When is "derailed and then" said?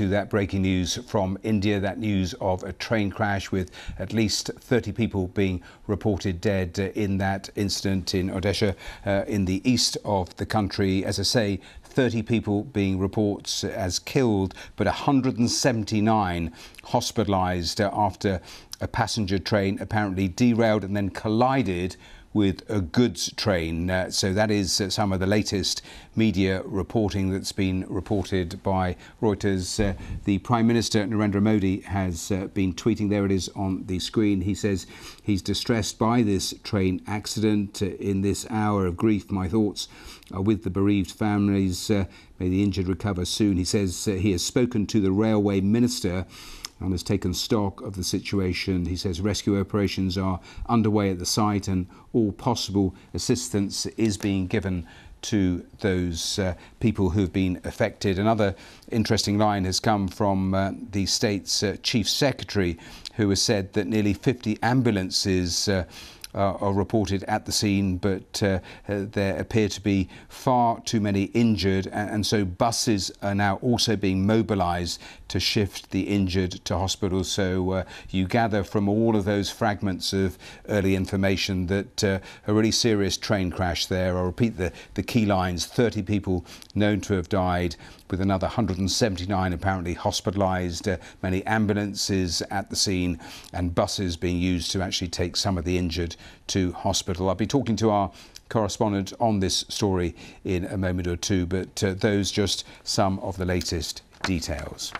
20.28-21.10